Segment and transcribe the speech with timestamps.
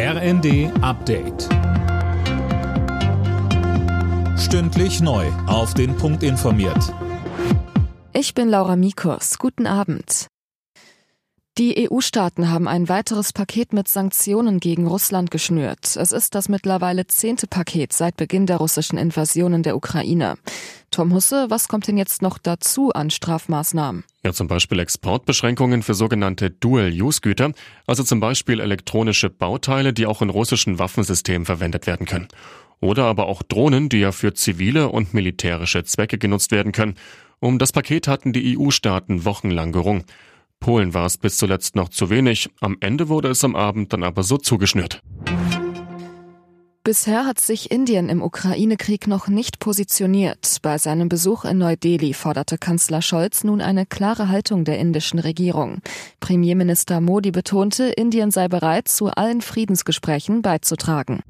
[0.00, 1.48] RND Update.
[4.38, 5.26] Stündlich neu.
[5.48, 6.94] Auf den Punkt informiert.
[8.12, 9.38] Ich bin Laura Mikos.
[9.38, 10.28] Guten Abend.
[11.58, 15.96] Die EU-Staaten haben ein weiteres Paket mit Sanktionen gegen Russland geschnürt.
[15.96, 20.36] Es ist das mittlerweile zehnte Paket seit Beginn der russischen Invasion in der Ukraine.
[20.90, 24.04] Tom Husse, was kommt denn jetzt noch dazu an Strafmaßnahmen?
[24.24, 27.52] Ja, zum Beispiel Exportbeschränkungen für sogenannte Dual-Use-Güter,
[27.86, 32.28] also zum Beispiel elektronische Bauteile, die auch in russischen Waffensystemen verwendet werden können.
[32.80, 36.94] Oder aber auch Drohnen, die ja für zivile und militärische Zwecke genutzt werden können.
[37.40, 40.04] Um das Paket hatten die EU-Staaten wochenlang gerungen.
[40.60, 44.02] Polen war es bis zuletzt noch zu wenig, am Ende wurde es am Abend dann
[44.02, 45.02] aber so zugeschnürt.
[46.88, 50.56] Bisher hat sich Indien im Ukraine-Krieg noch nicht positioniert.
[50.62, 55.82] Bei seinem Besuch in Neu-Delhi forderte Kanzler Scholz nun eine klare Haltung der indischen Regierung.
[56.18, 61.20] Premierminister Modi betonte, Indien sei bereit, zu allen Friedensgesprächen beizutragen.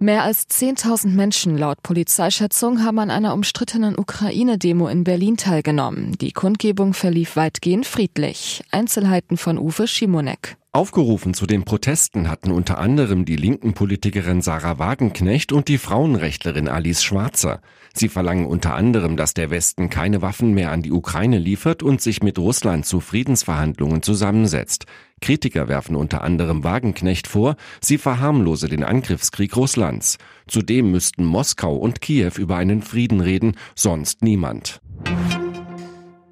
[0.00, 6.18] Mehr als 10.000 Menschen laut Polizeischätzung haben an einer umstrittenen Ukraine-Demo in Berlin teilgenommen.
[6.18, 8.64] Die Kundgebung verlief weitgehend friedlich.
[8.70, 10.58] Einzelheiten von Uwe Schimonek.
[10.74, 16.66] Aufgerufen zu den Protesten hatten unter anderem die linken Politikerin Sarah Wagenknecht und die Frauenrechtlerin
[16.66, 17.60] Alice Schwarzer.
[17.94, 22.00] Sie verlangen unter anderem, dass der Westen keine Waffen mehr an die Ukraine liefert und
[22.00, 24.86] sich mit Russland zu Friedensverhandlungen zusammensetzt.
[25.20, 30.18] Kritiker werfen unter anderem Wagenknecht vor, sie verharmlose den Angriffskrieg Russlands.
[30.48, 34.80] Zudem müssten Moskau und Kiew über einen Frieden reden, sonst niemand.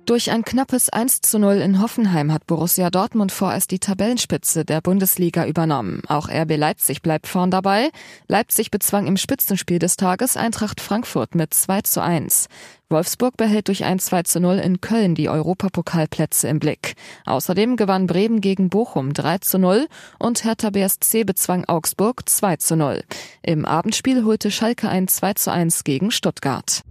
[0.05, 4.81] Durch ein knappes 1 zu 0 in Hoffenheim hat Borussia Dortmund vorerst die Tabellenspitze der
[4.81, 6.03] Bundesliga übernommen.
[6.09, 7.91] Auch RB Leipzig bleibt vorn dabei.
[8.27, 12.49] Leipzig bezwang im Spitzenspiel des Tages Eintracht Frankfurt mit 2 zu 1.
[12.91, 16.95] Wolfsburg behält durch ein 2 zu 0 in Köln die Europapokalplätze im Blick.
[17.25, 19.87] Außerdem gewann Bremen gegen Bochum 3 zu 0
[20.19, 23.05] und Hertha BSC bezwang Augsburg 2 zu 0.
[23.43, 26.83] Im Abendspiel holte Schalke ein 2 zu 1 gegen Stuttgart.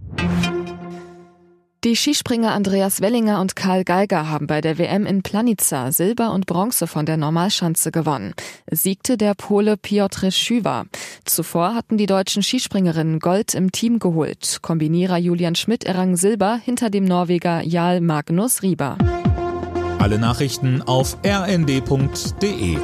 [1.84, 6.46] Die Skispringer Andreas Wellinger und Karl Geiger haben bei der WM in Planica Silber und
[6.46, 8.34] Bronze von der Normalschanze gewonnen.
[8.70, 10.84] Siegte der Pole Piotr Schüwa.
[11.24, 14.60] Zuvor hatten die deutschen Skispringerinnen Gold im Team geholt.
[14.62, 18.96] Kombinierer Julian Schmidt errang Silber hinter dem Norweger Jarl Magnus Rieber.
[19.98, 22.76] Alle Nachrichten auf rnd.de